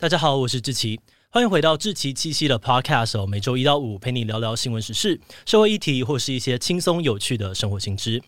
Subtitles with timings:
[0.00, 3.26] 大家好，我是志奇，欢迎回到志奇七夕的 Podcast 哦。
[3.26, 8.22] 每周一到五陪你聊聊新闻时事、社会议题，或是一些轻松有趣的生活新知。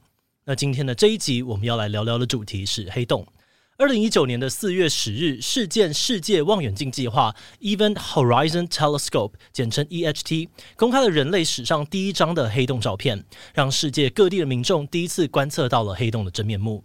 [0.47, 3.25] 那今天的这一集，我们要来聊聊的主题是黑洞。
[3.79, 13.25] 二零一九年的四月十日，事件世界望远镜计划 （Event Horizon Telescope） 简称 EHT，公开了人类史上第一张的黑洞照片，
[13.55, 16.83] 让世界各地的民众第一次观测到了黑洞的真面目。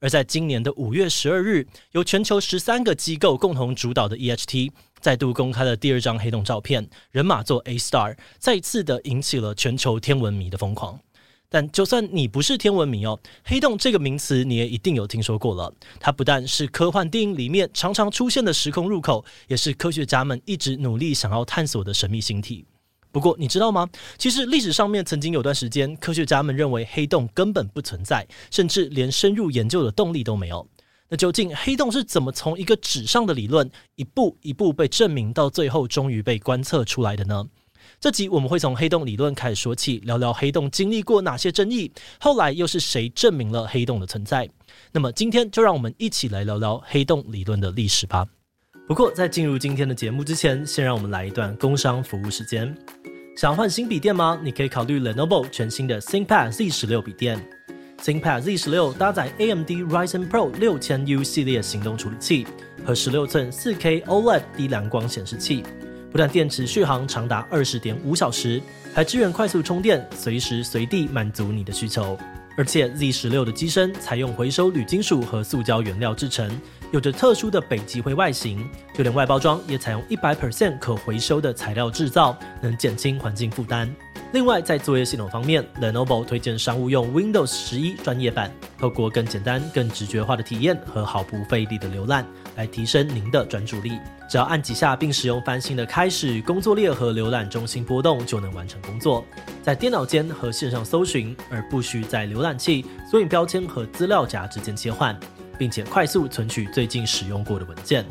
[0.00, 4.70] 而在今年的五月十二日，由全球十三个机构共同主导的 EHT
[5.00, 11.00] 再度公开了第二张黑洞照片，人马座 A Star，再次的引起了全球天文迷的疯狂。
[11.48, 15.72] 但就算你不是天文迷哦，黑洞这个名词你也一定有听说过了。
[16.00, 22.66] 它不但是科幻电影里面常常出现的时空入口，也是科学家们一直努力想要探索的神秘星体。
[23.16, 23.88] 不过你知道吗？
[24.18, 30.68] 其实历史上面曾经有段时间，科学家们认为黑洞根本不存在，甚至连深入研究的动力都没有。
[31.08, 37.46] 那究竟黑洞是怎么从一个纸上的理论，一步一步被证明，到最后终于被观测出来的呢？
[37.98, 44.46] 这集我们会从黑洞理论开始说起，聊聊黑洞经历过哪些争议，后来又是谁证明了黑洞的存在？
[44.92, 48.26] 那么今天就让我们一起来聊聊黑洞理论的历史吧。
[48.86, 52.72] 不过，在进入今天的节目之前，先让我们来一段工商服务时间。
[53.36, 54.38] 想换新笔电吗？
[54.44, 57.36] 你可以考虑 Lenovo 全新的 ThinkPad Z16 笔电。
[58.00, 62.46] ThinkPad Z16 搭载 AMD Ryzen Pro 6000U 系列行动处理器
[62.84, 65.64] 和16寸 4K OLED 低蓝光显示器，
[66.12, 68.62] 不但电池续航长达二十点五小时，
[68.94, 72.16] 还支援快速充电，随时随地满足你的需求。
[72.56, 76.48] 而且 Z16 的机身采用回收铝金属和塑胶原料制成。
[76.92, 83.92] 有着特殊的北极灰外形，就连外包装也采用一百 percent 可回收的材料制造，能减轻环境负担。
[84.32, 92.26] 另外，在作业系统方面，Lenovo 推荐商务用 Windows 十一专业版，透过更简单、更直觉化的体验和毫不费力的浏览，
[92.56, 93.98] 来提升您的专注力。
[94.28, 99.24] 只要按几下，并使用翻新的开始、工作列和浏览中心波动，就能完成工作。
[99.62, 105.18] 在电脑间和线上搜寻，而不需在浏览器、索引标签和资料夹之间切换。
[105.58, 108.04] 并且快速存取最近使用过的文件，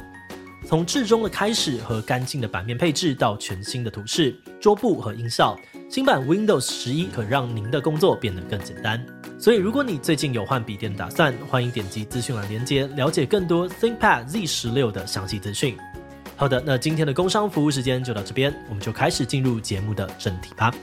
[0.68, 5.58] 从至中的开始和干净的版面配置到全新的图示、桌布和音效，
[5.90, 9.04] 新版 Windows 十一可让您的工作变得更简单。
[9.38, 15.78] 所以，如果你最近有换笔电的打算，欢迎点击资讯栏连接，了解更多 ThinkPad Z 十六的详细资讯。
[16.38, 20.74] 好的，那今天的工商服务时间就到这边，我们就开始进入节目的正题吧。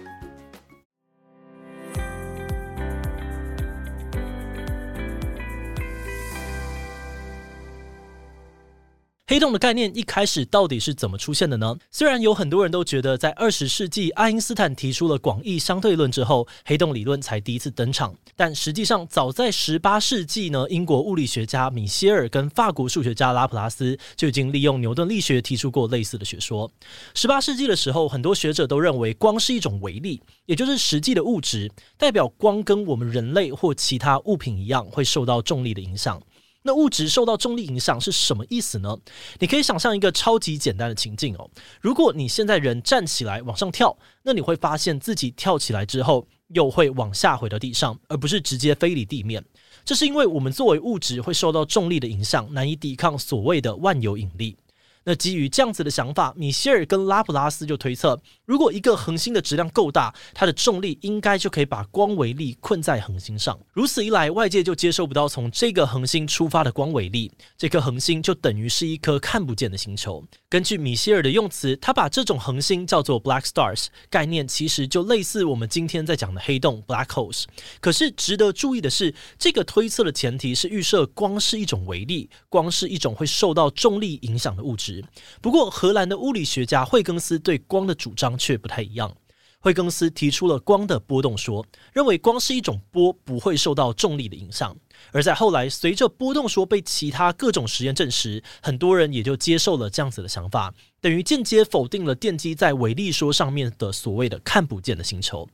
[9.32, 11.74] 黑洞的概念一开始到底是怎么出现的呢？
[11.90, 26.70] 虽然有很多人都觉得，在二十世纪爱因斯坦提出了广义相对论之后，黑洞理论才第一次登场，但实际上早在十八世纪呢，英国物理学家米歇尔跟法国数学家拉普拉斯就已经利用牛顿力学提出过类似的学说。
[27.14, 36.20] 十八世纪的时候，很多学者都认为光是一种微粒，也就是实际的物质，代表光跟我们人类或其他物品一样，会受到重力的影响。
[36.62, 38.96] 那物质受到重力影响是什么意思呢？
[39.40, 41.50] 你可以想象一个超级简单的情境哦。
[41.80, 49.44] 如果你现在人站起来往上跳，那你会发现自己跳起来之后又会往下回到地上，而不是直接飞离地面。
[49.84, 54.56] 这是因为我们作为物质会受到重力的影响，难以抵抗所谓的万有引力。
[55.04, 63.58] 那基于这样子的想法，米歇尔跟拉普拉斯就推测，如果一个恒星的质量够大，它的重力应该就可以把光微粒困在恒星上。
[63.72, 70.22] 如此一来，外界就接受不到从这个恒星出发的光微粒，这颗恒星就等于是一颗看不见的星球。
[70.50, 77.44] 根据米歇尔的用词，他把这种恒星叫做 black stars，概念其实就类似我们今天在讲的黑洞 black holes。
[77.80, 85.02] 可是值得注意的是，这个推测的前提是预设光是一种微粒，光是一种会受到重力影响的物质。
[85.40, 89.16] 不过，荷兰的物理学家惠更斯对光的主张却不太一样。
[89.60, 94.76] 惠更斯提出了光的波动说，认为光是一种波，不会受到重力的影响。
[95.10, 105.48] 而在后来，随着波动说被其他各种实验证实，很多人也就接受了这样子的想法，等于间接否定了电机在微粒说上面的所谓的看不见的星球。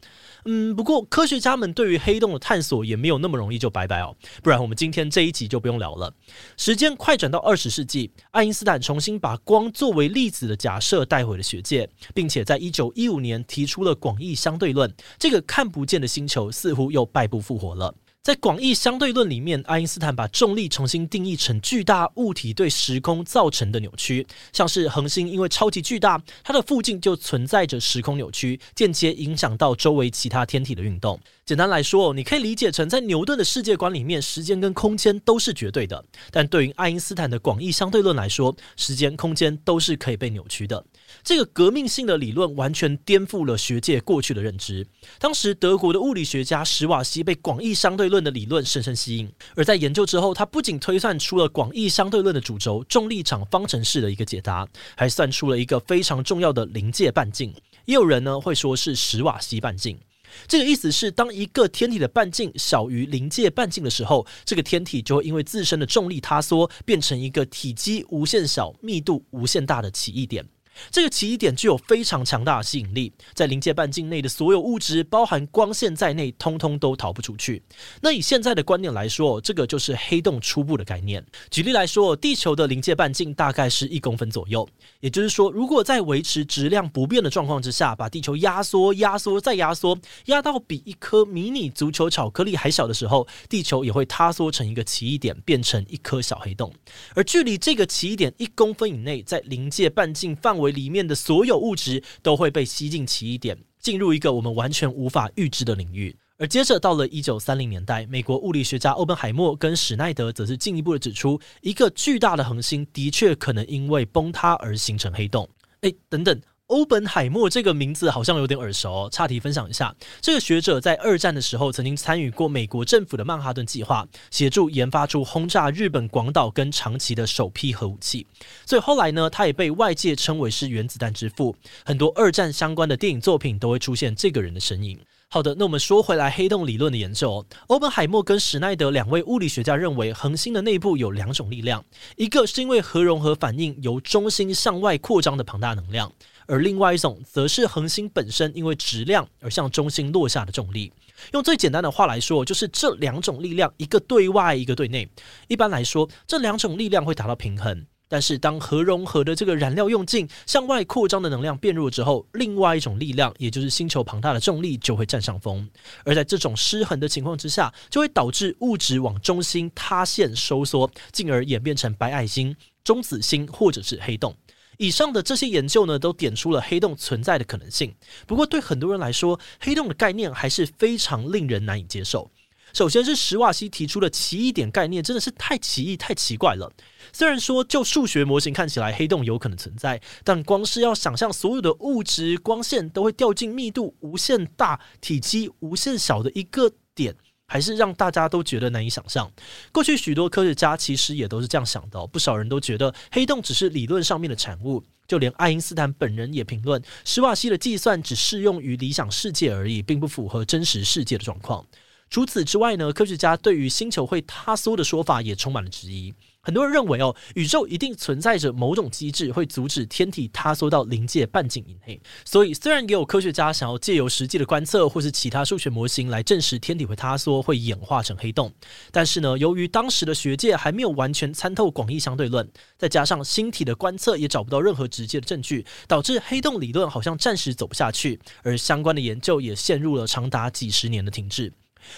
[0.45, 6.15] 嗯，不过科学家们对于黑洞的探索也没有那么容易就拜拜哦，不然我们今天这一集就不用聊了。
[6.57, 17.93] 时间快转到二十世纪，爱因斯坦重新把光作为粒子的假设带回了学界，并且在一九一五年提出了广义相对论，这个看不见的星球似乎又败不复活了。
[18.23, 31.19] 在广义相对论里面，爱因斯坦把重力重新定义成巨大物体对时空造成的扭曲，像是恒星因为超级巨大，它的附近就存在着时空扭曲，间接影响到周围其他天体的运动。
[31.49, 35.99] 简单来说，你可以理解成在牛顿的世界观里面，时间跟空间都是绝对的；
[36.31, 40.85] 但对于爱因斯坦的广义相对论来说，时间、空间都是可以被扭曲的。
[41.25, 44.87] 这个革命性的理论完全颠覆了学界过去的认知。
[45.19, 57.55] 当时，德国的物理学家史瓦西被广义相对论的理论深深吸引，而在研究之后，他不仅推算出了广义相对论的主轴重力场方程式的一个解答，还算出了一个非常重要的临界半径。
[57.87, 59.99] 也有人呢会说是史瓦西半径。
[60.47, 70.45] 这个意思是，当一个天体的半径小于临界半径的时候，这个天体就会因为自身的重力塌缩，变成一个体积无限小、密度无限大的奇异点。
[70.91, 77.63] 这个奇异点具有非常强大的吸引力，在临界半径内的所有物质，包含光线在内，通通都逃不出去。
[78.01, 81.25] 那以现在的观点来说，这个就是黑洞初步的概念。
[81.51, 84.69] 举例来说，地球的临界半径大概是一公分左右，
[85.01, 96.73] 也就是说，如果在维持质量不变的状况之下，把地球压缩、压缩再压缩，压到比一颗迷你足球巧克力还小的时候，地球也会塌缩成一个奇异点，变成一颗小黑洞。
[97.15, 106.17] 而距离这个奇异点一公分以内，在临界半径范围里面的所有物质都会被吸进奇异点，进入一个我们完全无法预知的领域。
[106.37, 115.49] 而接着到了一九三零年代，美国物理学家欧本海默跟史奈德则是进一步的指出，一个巨大的恒星的确可能因为崩塌而形成黑洞。
[115.81, 116.41] 诶，等等。
[116.69, 119.09] 欧本海默这个名字好像有点耳熟哦。
[119.11, 128.27] 岔题分享一下，这个学者在二战的时候曾经参与过美国政府的曼哈顿计划，协助研发出轰炸日本广岛跟长崎的首批核武器。
[128.67, 131.57] 所以后来呢，他也被外界称为是原子弹之父。
[131.87, 134.99] 很多二战相关的电影作品都会出现这个人的身影。
[135.31, 141.83] 好的，那我们说回来，黑洞理论的研究，欧本海默跟史奈德两位物理学家认为，恒星的内部有两种力量，
[142.17, 146.11] 一个是因为核融合反应由中心向外扩张的庞大能量。
[146.49, 150.91] 而另外一种，则是恒星本身因为质量而向中心落下的重力。
[151.33, 155.09] 用最简单的话来说，就是这两种力量，一个对外，一个对内。
[155.47, 157.87] 一般来说，这两种力量会达到平衡。
[158.11, 165.69] 但是，当核融合的这个燃料用尽，向外扩张的能量变弱之后，另外一种力量，也就是星球庞大的重力，就会占上风。
[166.07, 174.35] 而在这种失衡的情况之下，就会导致物质往中心塌陷收缩，进而演变成白矮星、中子星或者是黑洞。
[174.79, 177.95] 以上的这些研究呢，都点出了黑洞存在的可能性。
[178.27, 182.31] 不过，对很多人来说，黑洞的概念还是非常令人难以接受。
[182.75, 186.71] 首先是史瓦西提出的奇异点概念，真的是太奇异、太奇怪了。
[187.13, 197.17] 虽然说就数学模型看起来黑洞有可能存在，但光是要想象所有的物质、光线都会掉进密度无限大、体积无限小的一个点。
[197.49, 199.29] 还是让大家都觉得难以想象。
[199.73, 211.67] 过去许多科学家其实也都是这样想的，不少人都觉得黑洞只是理论上面的产物，就连爱因斯坦本人也评论，史瓦西的计算只适用于理想世界而已，并不符合真实世界的状况。
[212.11, 216.15] 除此之外呢，科学家对于星球会塌缩的说法也充满了质疑。
[216.41, 222.01] 很多人认为哦，宇宙一定存在着某种机制，会阻止天体塌缩到临界半径以内。
[222.25, 228.51] 所以，虽然也有科学家想要借由实际的观测或是其他数学模型来证实天体会塌缩，会演化成黑洞，
[228.91, 241.53] 但是呢，由于当时的学界还没有完全参透广义相对论，再加上星体的观测也找不到任何直接的证据，导致黑洞理论好像暂时走不下去，而相关的研究也陷入了长达几十年的停滞。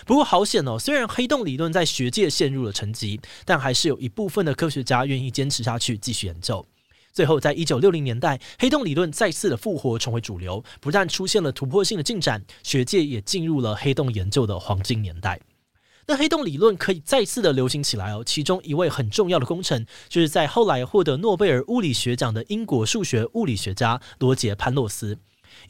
[0.07, 6.67] 不过好险哦，虽然黑洞理论在学界陷入了沉寂，但还是有一部分的科学家愿意坚持下去继续研究。
[7.13, 15.41] 最后，在一九六零年代，黑洞理论再次的复活，成为主流，不但出现了突破性的进展，学界也进入了黑洞研究的黄金年代。
[16.07, 25.19] 那黑洞理论可以再次的流行起来哦，其中一位很重要的功臣，就是在后来获得诺贝尔物理学奖的英国数学物理学家罗杰·潘诺斯。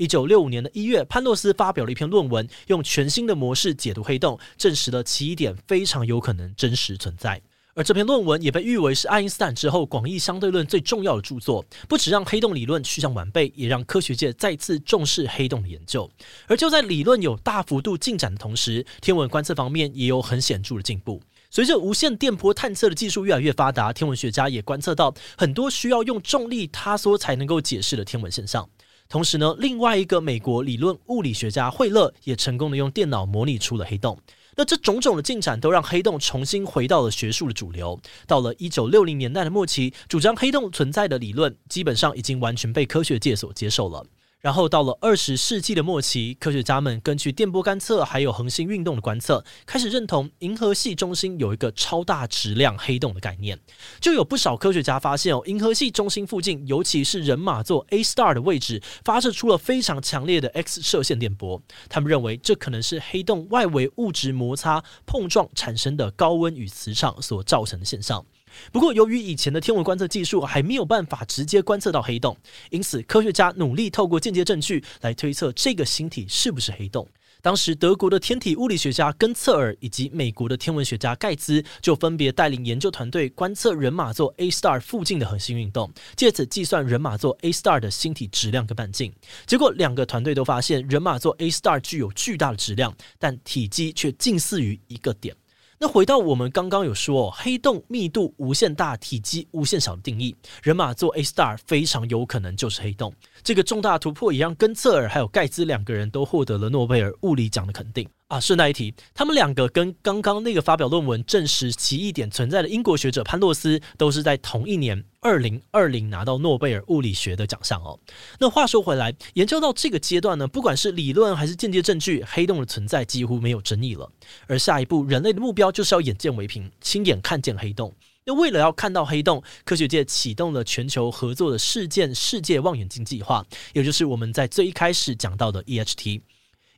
[0.01, 7.39] 一九六五年的一月，潘诺斯发表了一篇论文，用全新的模式解读黑洞，证实了奇异点非常有可能真实存在。
[7.75, 16.11] 而这篇论文也被誉为是爱因斯坦之后广义相对论最重要的著作，不只让黑洞理论趋向完备，也让科学界再次重视黑洞的研究。
[16.47, 21.21] 而就在理论有大幅度进展的同时，天文观测方面也有很显著的进步。
[21.51, 28.67] 随着无线电波探测的技术越来越发达，天文学家也观测到很多需要用重力塌缩才能够解释的天文现象。
[29.11, 34.17] 同时呢，另外一个美国理论物理学家惠勒也成功的用电脑模拟出了黑洞。
[34.57, 37.99] 那这种种的进展都让黑洞重新回到了学术的主流。
[38.29, 44.07] 到了一九六零年代的末期，主张黑洞存在的理论基本上已经完全被科学界所接受了。
[44.41, 53.59] 然后到了二十世纪的末期，科学家们根据电波观测还有恒星运动的观测，开始认同银河系中心有一个超大质量黑洞的概念。
[54.01, 61.61] 就有不少科学家发现哦，银河系中心附近，尤其是人马座 A star 的位置，发射出了非常强烈的 X 射线电波。
[61.91, 68.25] 他们认为这可能是黑洞外围物质摩擦碰撞产生的高温与磁场所造成的现象。
[68.73, 72.37] 不过，由于以前的天文观测技术还没有办法直接观测到黑洞，
[72.71, 77.07] 因此科学家努力透过间接证据来推测这个星体是不是黑洞。
[77.43, 89.11] 当时，德国的天体物理学家根策尔以及美国的天文学家盖兹就分别带领研究团队观测人马座 A star 附近的恒星运动，借此计算人马座 A star 的星体质量跟半径。
[89.47, 95.35] 结果，两个团队都发现人马座 A star 具有巨大的质量，但体积却近似于一个点。
[95.83, 103.11] 那回到我们刚刚有说，黑洞密度无限大、体积无限小的定义，人马座 A star 非常有可能就是黑洞。
[103.43, 108.07] 这个重大突破也让根策尔还有盖兹两个人都获得了诺贝尔物理奖的肯定。
[108.31, 117.99] 啊，顺带一提，他们两个跟刚刚那个发表论文证实奇异点存在的英国学者潘洛斯，都是在同一年二零二零拿到诺贝尔物理学的奖项哦。
[118.39, 124.09] 那话说回来，研究到这个阶段呢，不管是理论还是间接证据，黑洞的存在几乎没有争议了。
[124.47, 127.93] 而下一步，人类的目标就是要眼见为凭，亲眼看见黑洞。
[128.25, 136.21] 那为了要看到黑洞，科学界启动了全球合作的事件世界望远镜计划，也就是我们在最一开始讲到的 EHT。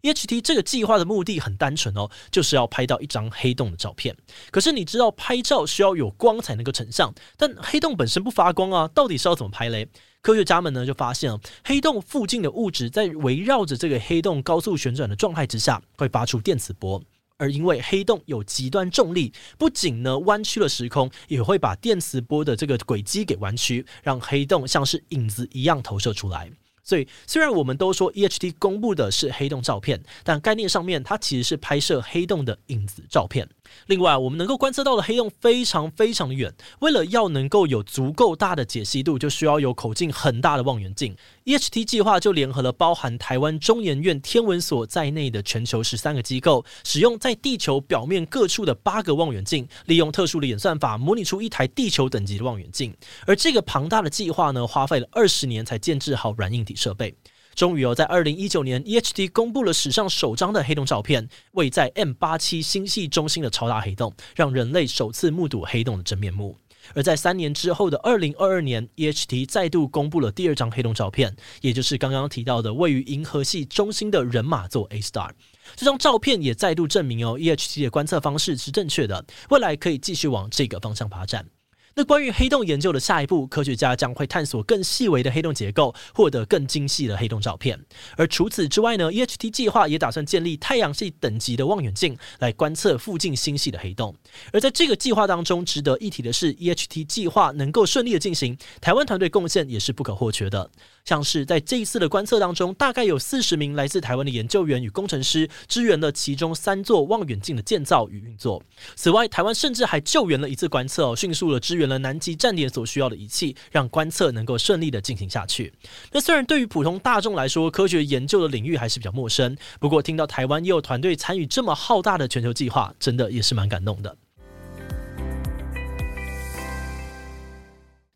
[0.03, 4.17] EHT 这个计划的目的很单纯哦，就是要拍到一张黑洞的照片。
[4.51, 9.89] 可是你知道拍照需要有光才能够成像，但黑洞本身不发光啊，到底是要怎么拍嘞？
[10.21, 17.01] 科学家们呢就发现，黑洞附近的物质在围绕着这个黑洞高速旋转的状态之下，会发出电磁波。
[17.37, 26.51] 而因为黑洞有极端重力，不仅呢弯曲了时空，也会把电磁波的这个轨迹给弯曲，让黑洞像是影子一样投射出来。
[26.85, 33.49] 所以，虽然我们都说 EHT 公布的是黑洞照片，但概念上面它其实是拍摄黑洞的影子照片。
[33.87, 41.17] 另外，我们能够观测到的黑洞非常非常的远，为了要能够有足够大的解析度，就需要有口径很大的望远镜。
[41.45, 52.95] EHT 计划就联合了包含台湾中研院天文所在内的全球十三个机构，使用在地球表面各处的八个望远镜，利用特殊的演算法模拟出一台地球等级的望远镜。
[53.27, 57.15] 而这个庞大的计划呢，花费了二十年才建置好软硬体设备。
[57.55, 66.57] 终于哦，在二零一九年，EHT 公布了史上首张的黑洞照片，位在 M 八七星系中心的超大黑洞，让人类首次目睹黑洞的真面目。
[66.95, 75.31] 而在三年之后的二零二二年，EHT 再度公布了第二张黑洞照片，也就是刚刚提到的位于银河系中心的人马座 A star。
[75.77, 81.47] 这张照片也再度证明哦，EHT 的观测方式是正确的，未来可以继续往这个方向发展。
[81.95, 87.79] 那关于黑洞研究的下一步，科学家将会探索更细微的黑洞结构，获得更精细的黑洞照片。
[88.17, 94.15] 而除此之外呢，EHT 计划也打算建立太阳系等级的望远镜来观测附近星系的黑洞。
[94.53, 100.71] 而在这个计划当中，值得一提的是，EHT 计划能够顺利的进行，台湾团队贡献也是不可或缺的。
[101.05, 108.63] 像是在这一次的观测当中，大概有四十名来自台湾的研究员与工程师支援了其中三座望远镜的建造与运作。
[108.95, 115.73] 此外，台湾甚至还救援了一次观测，迅速的支援了南极站点所需要的仪器，让观测能够顺利的进行下去。
[116.13, 124.17] 那虽然对于普通大众来说，科学研究的领域还是比较陌生，不过听到台湾也有团队参与这么浩大的全球计划，真的也是蛮感动的。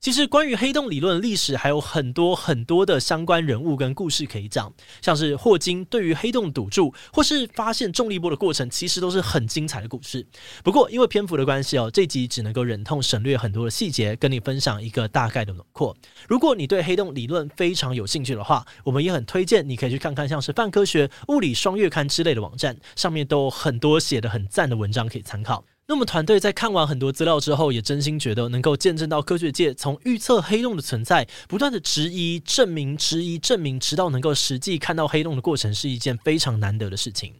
[0.07, 4.73] 其实关于黑洞理论历史还有很多很多的相关人物跟故事可以讲，
[5.03, 10.25] 像是霍金对于黑洞赌注，或是发现重力波的过程，其实都是很精彩的故事。
[10.63, 15.93] 不过因为篇幅的关系哦，这集只能够忍痛省略很多的细节，跟你分享一个大概的轮廓。
[16.29, 25.65] 如果你对黑洞理论非常有兴趣的话，我们也很推荐你可以去看看像是泛科学、物理双月刊之类的网站，上面都有很多写的很赞的文章可以参考。
[25.89, 37.33] 那么团队在看完很多资料之后，也真心觉得能够见证到科学界从预测黑洞的存在，不断的质疑、证明、质疑、证明，直到能够实际看到黑洞的过程，是一件非常难得的事情。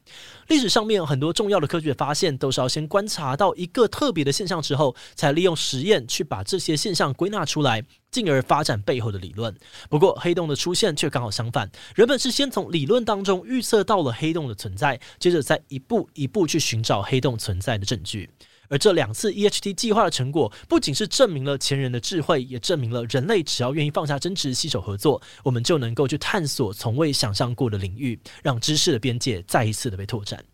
[0.49, 9.55] 历史上面有很多重要的科学发现，都是要先观察到一个特别的现象之后，才利用实验去把这些现象归纳出来，进而发展背后的理论。
[9.89, 18.31] 不过黑洞的出现却刚好相反，人们是先从理论当中预测到了黑洞的存在，接着再一步一步去寻找黑洞存在的证据。
[18.69, 30.45] 而这两次 EHT 计划的成果，不仅是证明了前人的智慧，也证明了人类只要愿意放下争执，携手合作，我们就能够去探索从未想象过的领域，让知识的边界再一次的被拓展。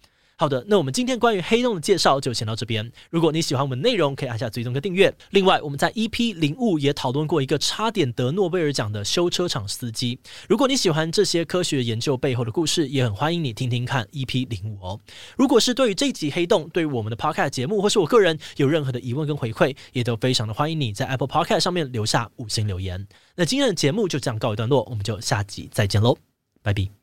[0.43, 2.91] 好的，那我们今天关于黑洞的介绍就先到这边。
[3.11, 5.15] 如果你喜欢我们内容，可以按下追踪跟订阅。
[5.31, 10.19] 另外，我们在 EP 零五也讨论过一个差点得诺贝尔奖的修车厂司机。
[10.49, 14.99] 如果你喜欢这些科学研究背后的故事，也很欢迎你听听看 EP 零五哦。
[15.37, 23.07] 如果是对于这集黑洞，对于我们的 Podcast 节目或是我个人有任何的疑问跟回馈，也都非常的欢迎你在 Apple Podcast 上面留下五星留言。
[23.37, 26.17] 那今天的节目就这样告一段落，我们就下集再见喽，
[26.65, 27.02] 拜拜。